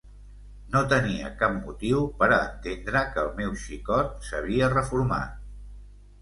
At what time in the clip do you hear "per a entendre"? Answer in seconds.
2.21-3.03